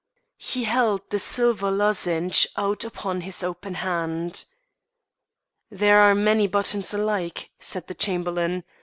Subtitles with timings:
[0.39, 4.45] He held the silver lozenge out upon his open hand.
[5.69, 8.63] "There are many buttons alike," said the Chamberlain.